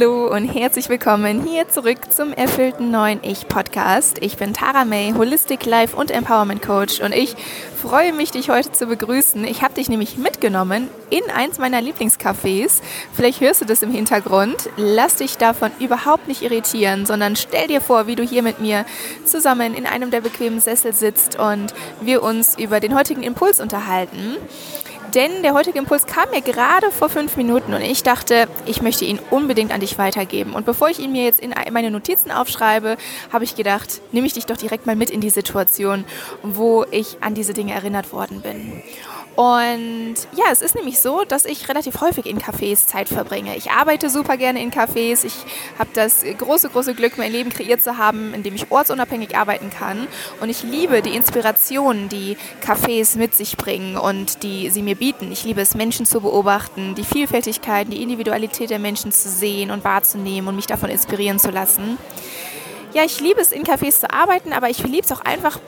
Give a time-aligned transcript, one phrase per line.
[0.00, 4.16] Hallo und herzlich willkommen hier zurück zum erfüllten neuen Ich Podcast.
[4.22, 7.36] Ich bin Tara May, Holistic Life und Empowerment Coach und ich
[7.76, 9.44] freue mich, dich heute zu begrüßen.
[9.44, 12.80] Ich habe dich nämlich mitgenommen in eins meiner Lieblingscafés.
[13.12, 14.70] Vielleicht hörst du das im Hintergrund.
[14.78, 18.86] Lass dich davon überhaupt nicht irritieren, sondern stell dir vor, wie du hier mit mir
[19.26, 24.38] zusammen in einem der bequemen Sessel sitzt und wir uns über den heutigen Impuls unterhalten.
[25.14, 29.04] Denn der heutige Impuls kam mir gerade vor fünf Minuten und ich dachte, ich möchte
[29.04, 30.54] ihn unbedingt an dich weitergeben.
[30.54, 32.96] Und bevor ich ihn mir jetzt in meine Notizen aufschreibe,
[33.32, 36.04] habe ich gedacht, nehme ich dich doch direkt mal mit in die Situation,
[36.42, 38.82] wo ich an diese Dinge erinnert worden bin.
[39.36, 43.56] Und ja, es ist nämlich so, dass ich relativ häufig in Cafés Zeit verbringe.
[43.56, 45.24] Ich arbeite super gerne in Cafés.
[45.24, 45.34] Ich
[45.78, 49.70] habe das große, große Glück, mein Leben kreiert zu haben, in dem ich ortsunabhängig arbeiten
[49.70, 50.08] kann.
[50.40, 55.32] Und ich liebe die Inspirationen, die Cafés mit sich bringen und die sie mir bieten.
[55.32, 59.82] Ich liebe es, Menschen zu beobachten, die Vielfältigkeit, die Individualität der Menschen zu sehen und
[59.82, 61.98] wahrzunehmen und mich davon inspirieren zu lassen.
[62.92, 65.58] Ja, ich liebe es, in Cafés zu arbeiten, aber ich liebe es auch einfach,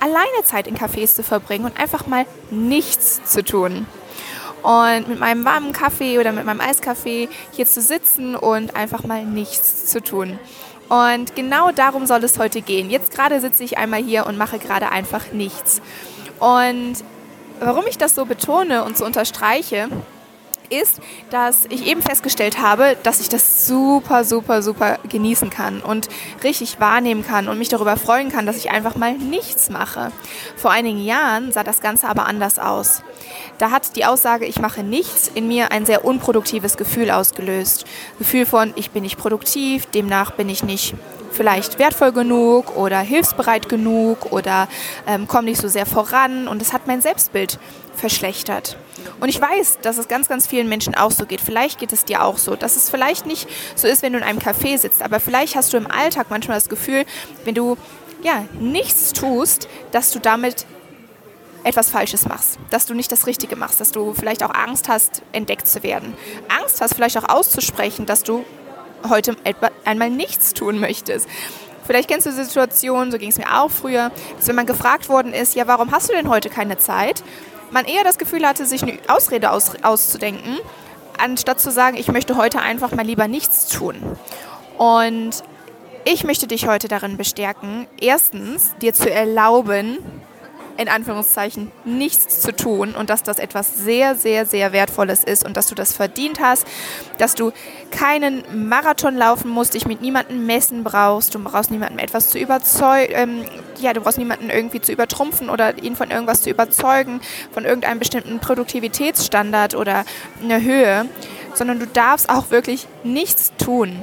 [0.00, 3.86] alleine Zeit in Cafés zu verbringen und einfach mal nichts zu tun.
[4.62, 9.24] Und mit meinem warmen Kaffee oder mit meinem Eiskaffee hier zu sitzen und einfach mal
[9.24, 10.38] nichts zu tun.
[10.88, 12.90] Und genau darum soll es heute gehen.
[12.90, 15.80] Jetzt gerade sitze ich einmal hier und mache gerade einfach nichts.
[16.40, 16.96] Und
[17.64, 19.88] warum ich das so betone und so unterstreiche,
[20.70, 26.08] ist, dass ich eben festgestellt habe, dass ich das super, super, super genießen kann und
[26.42, 30.10] richtig wahrnehmen kann und mich darüber freuen kann, dass ich einfach mal nichts mache.
[30.56, 33.02] Vor einigen Jahren sah das Ganze aber anders aus.
[33.58, 37.84] Da hat die Aussage, ich mache nichts, in mir ein sehr unproduktives Gefühl ausgelöst.
[38.18, 40.94] Gefühl von, ich bin nicht produktiv, demnach bin ich nicht
[41.34, 44.68] vielleicht wertvoll genug oder hilfsbereit genug oder
[45.06, 47.58] ähm, komme nicht so sehr voran und es hat mein Selbstbild
[47.94, 48.76] verschlechtert.
[49.20, 51.40] Und ich weiß, dass es ganz, ganz vielen Menschen auch so geht.
[51.40, 54.24] Vielleicht geht es dir auch so, dass es vielleicht nicht so ist, wenn du in
[54.24, 57.04] einem Café sitzt, aber vielleicht hast du im Alltag manchmal das Gefühl,
[57.44, 57.76] wenn du
[58.22, 60.66] ja nichts tust, dass du damit
[61.64, 65.22] etwas Falsches machst, dass du nicht das Richtige machst, dass du vielleicht auch Angst hast,
[65.32, 66.14] entdeckt zu werden.
[66.48, 68.44] Angst hast, vielleicht auch auszusprechen, dass du
[69.08, 69.36] heute
[69.84, 71.28] einmal nichts tun möchtest.
[71.86, 75.08] Vielleicht kennst du die Situation, so ging es mir auch früher, dass wenn man gefragt
[75.08, 77.22] worden ist, ja, warum hast du denn heute keine Zeit?
[77.74, 80.58] man eher das Gefühl hatte, sich eine Ausrede aus, auszudenken,
[81.18, 83.96] anstatt zu sagen, ich möchte heute einfach mal lieber nichts tun.
[84.78, 85.42] Und
[86.04, 89.98] ich möchte dich heute darin bestärken, erstens dir zu erlauben,
[90.76, 95.56] in Anführungszeichen nichts zu tun und dass das etwas sehr, sehr, sehr Wertvolles ist und
[95.56, 96.66] dass du das verdient hast,
[97.18, 97.52] dass du
[97.90, 103.12] keinen Marathon laufen musst, dich mit niemandem messen brauchst, du brauchst niemandem etwas zu überzeugen,
[103.14, 103.44] ähm,
[103.80, 107.20] ja, du brauchst niemanden irgendwie zu übertrumpfen oder ihn von irgendwas zu überzeugen,
[107.52, 110.04] von irgendeinem bestimmten Produktivitätsstandard oder
[110.42, 111.06] einer Höhe,
[111.54, 114.02] sondern du darfst auch wirklich nichts tun.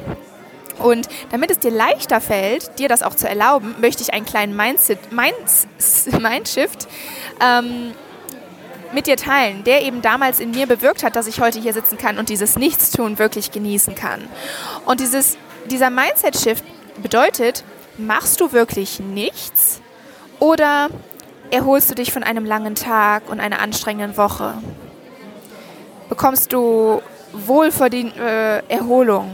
[0.81, 4.55] Und damit es dir leichter fällt, dir das auch zu erlauben, möchte ich einen kleinen
[4.55, 5.67] Mindset, Minds,
[6.19, 6.87] Mindshift
[7.39, 7.93] ähm,
[8.93, 11.97] mit dir teilen, der eben damals in mir bewirkt hat, dass ich heute hier sitzen
[11.97, 14.27] kann und dieses Nichtstun wirklich genießen kann.
[14.85, 15.37] Und dieses,
[15.69, 16.63] dieser Mindset-Shift
[17.01, 17.63] bedeutet,
[17.97, 19.81] machst du wirklich nichts
[20.39, 20.89] oder
[21.51, 24.55] erholst du dich von einem langen Tag und einer anstrengenden Woche?
[26.09, 27.01] Bekommst du
[27.33, 29.31] wohlverdiente äh, Erholung?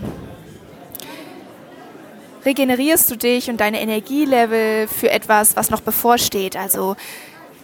[2.47, 6.55] Regenerierst du dich und deine Energielevel für etwas, was noch bevorsteht.
[6.55, 6.95] Also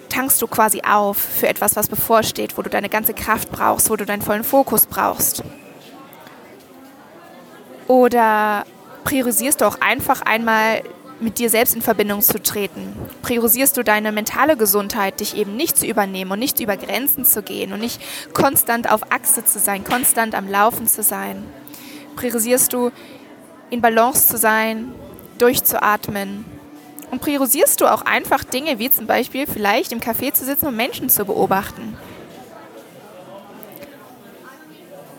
[0.09, 3.95] tankst du quasi auf für etwas, was bevorsteht, wo du deine ganze Kraft brauchst, wo
[3.95, 5.41] du deinen vollen Fokus brauchst.
[7.87, 8.65] Oder
[9.05, 10.83] priorisierst du auch einfach einmal
[11.21, 12.93] mit dir selbst in Verbindung zu treten?
[13.21, 17.41] Priorisierst du deine mentale Gesundheit, dich eben nicht zu übernehmen und nicht über Grenzen zu
[17.41, 18.01] gehen und nicht
[18.33, 21.45] konstant auf Achse zu sein, konstant am Laufen zu sein?
[22.17, 22.91] Priorisierst du
[23.73, 24.93] in Balance zu sein,
[25.39, 26.45] durchzuatmen.
[27.09, 30.75] Und priorisierst du auch einfach Dinge wie zum Beispiel vielleicht im Café zu sitzen und
[30.75, 31.97] Menschen zu beobachten.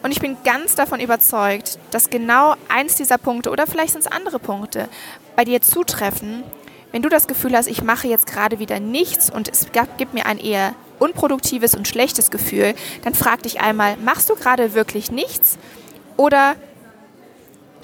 [0.05, 4.13] Und ich bin ganz davon überzeugt, dass genau eins dieser Punkte oder vielleicht sind es
[4.13, 4.89] andere Punkte
[5.35, 6.45] bei dir zutreffen,
[6.93, 9.67] wenn du das Gefühl hast, ich mache jetzt gerade wieder nichts und es
[9.99, 14.75] gibt mir ein eher unproduktives und schlechtes Gefühl, dann frag dich einmal, machst du gerade
[14.75, 15.59] wirklich nichts
[16.17, 16.55] oder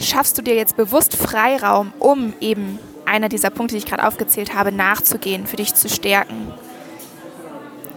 [0.01, 4.55] schaffst du dir jetzt bewusst Freiraum, um eben einer dieser Punkte, die ich gerade aufgezählt
[4.55, 6.53] habe, nachzugehen, für dich zu stärken.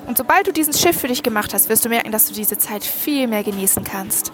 [0.07, 2.57] Und sobald du diesen Schiff für dich gemacht hast, wirst du merken, dass du diese
[2.57, 4.31] Zeit viel mehr genießen kannst.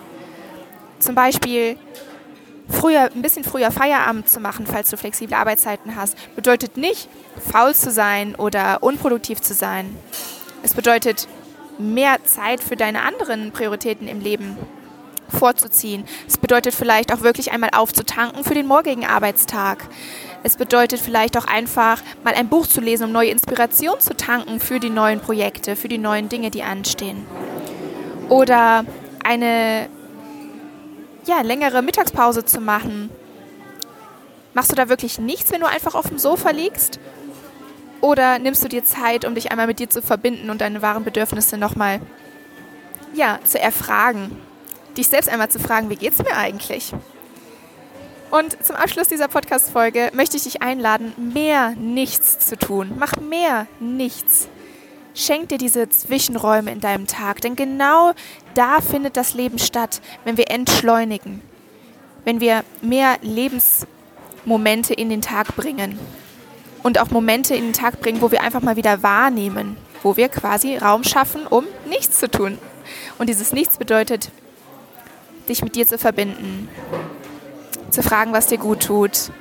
[0.99, 1.77] Zum Beispiel
[2.67, 7.07] früher, ein bisschen früher Feierabend zu machen, falls du flexible Arbeitszeiten hast, bedeutet nicht,
[7.51, 9.95] faul zu sein oder unproduktiv zu sein.
[10.63, 11.27] Es bedeutet
[11.77, 14.57] mehr Zeit für deine anderen Prioritäten im Leben
[15.31, 16.05] vorzuziehen.
[16.27, 19.87] Es bedeutet vielleicht auch wirklich einmal aufzutanken für den morgigen Arbeitstag.
[20.43, 24.59] Es bedeutet vielleicht auch einfach mal ein Buch zu lesen, um neue Inspiration zu tanken
[24.59, 27.25] für die neuen Projekte, für die neuen Dinge, die anstehen.
[28.29, 28.85] Oder
[29.23, 29.89] eine
[31.25, 33.09] ja, längere Mittagspause zu machen.
[34.53, 36.99] Machst du da wirklich nichts, wenn du einfach auf dem Sofa liegst?
[38.01, 41.03] Oder nimmst du dir Zeit, um dich einmal mit dir zu verbinden und deine wahren
[41.03, 41.99] Bedürfnisse nochmal
[43.13, 44.37] ja, zu erfragen?
[44.99, 46.91] Dich selbst einmal zu fragen, wie geht es mir eigentlich?
[48.31, 52.91] Und zum Abschluss dieser Podcast-Folge möchte ich dich einladen, mehr nichts zu tun.
[52.99, 54.49] Mach mehr nichts.
[55.15, 58.11] Schenk dir diese Zwischenräume in deinem Tag, denn genau
[58.55, 61.43] da findet das Leben statt, wenn wir entschleunigen,
[62.25, 65.97] wenn wir mehr Lebensmomente in den Tag bringen
[66.83, 70.27] und auch Momente in den Tag bringen, wo wir einfach mal wieder wahrnehmen, wo wir
[70.27, 72.57] quasi Raum schaffen, um nichts zu tun.
[73.17, 74.29] Und dieses Nichts bedeutet,
[75.49, 76.69] dich mit dir zu verbinden,
[77.89, 79.31] zu fragen, was dir gut tut,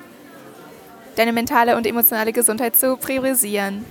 [1.16, 3.84] deine mentale und emotionale Gesundheit zu priorisieren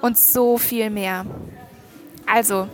[0.00, 1.26] und so viel mehr.
[2.26, 2.68] Also,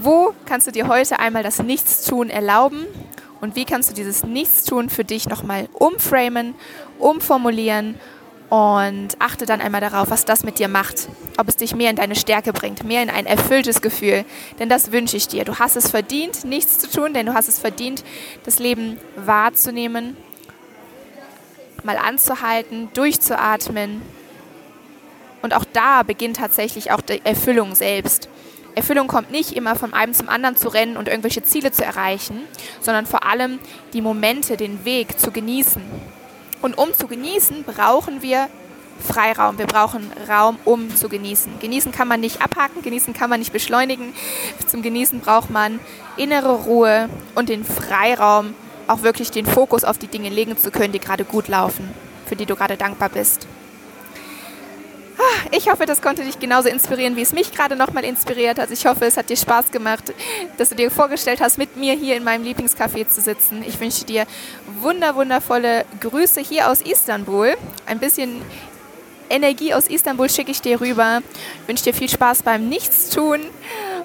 [0.00, 2.86] wo kannst du dir heute einmal das Nichtstun erlauben
[3.40, 6.54] und wie kannst du dieses Nichtstun für dich nochmal umframen,
[6.98, 7.96] umformulieren
[8.48, 11.08] und achte dann einmal darauf, was das mit dir macht.
[11.38, 14.24] Ob es dich mehr in deine Stärke bringt, mehr in ein erfülltes Gefühl.
[14.58, 15.44] Denn das wünsche ich dir.
[15.44, 18.02] Du hast es verdient, nichts zu tun, denn du hast es verdient,
[18.44, 20.16] das Leben wahrzunehmen,
[21.84, 24.02] mal anzuhalten, durchzuatmen.
[25.40, 28.28] Und auch da beginnt tatsächlich auch die Erfüllung selbst.
[28.74, 32.40] Erfüllung kommt nicht immer von einem zum anderen zu rennen und irgendwelche Ziele zu erreichen,
[32.80, 33.60] sondern vor allem
[33.92, 35.82] die Momente, den Weg zu genießen.
[36.62, 38.48] Und um zu genießen, brauchen wir
[38.98, 39.58] Freiraum.
[39.58, 41.58] Wir brauchen Raum, um zu genießen.
[41.60, 44.12] Genießen kann man nicht abhaken, genießen kann man nicht beschleunigen.
[44.66, 45.80] Zum Genießen braucht man
[46.16, 48.54] innere Ruhe und den Freiraum,
[48.86, 51.88] auch wirklich den Fokus auf die Dinge legen zu können, die gerade gut laufen,
[52.26, 53.46] für die du gerade dankbar bist.
[55.18, 58.70] Ah, ich hoffe, das konnte dich genauso inspirieren, wie es mich gerade nochmal inspiriert hat.
[58.70, 60.12] Ich hoffe, es hat dir Spaß gemacht,
[60.58, 63.64] dass du dir vorgestellt hast, mit mir hier in meinem Lieblingscafé zu sitzen.
[63.66, 64.26] Ich wünsche dir
[64.80, 67.56] wunder, wundervolle Grüße hier aus Istanbul.
[67.86, 68.42] Ein bisschen
[69.30, 71.20] Energie aus Istanbul schicke ich dir rüber.
[71.66, 73.40] Wünsche dir viel Spaß beim Nichtstun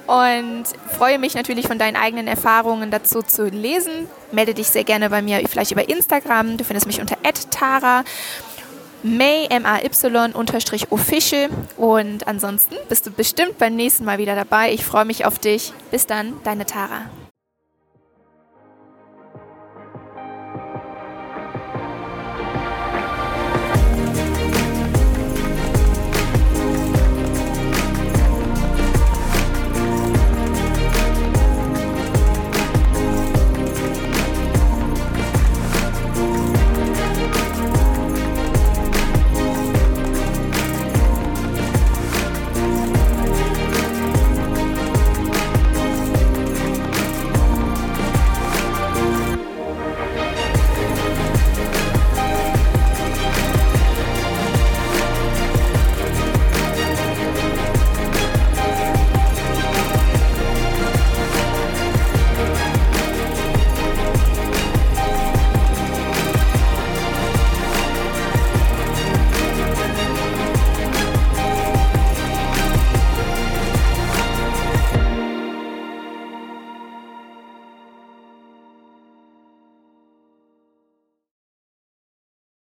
[0.07, 0.63] und
[0.97, 4.07] freue mich natürlich von deinen eigenen Erfahrungen dazu zu lesen.
[4.31, 6.57] Melde dich sehr gerne bei mir, vielleicht über Instagram.
[6.57, 7.17] Du findest mich unter
[7.49, 8.03] @tara.
[9.03, 11.49] May, M-A-Y, unterstrich official.
[11.75, 14.71] Und ansonsten bist du bestimmt beim nächsten Mal wieder dabei.
[14.71, 15.73] Ich freue mich auf dich.
[15.91, 17.09] Bis dann, deine Tara.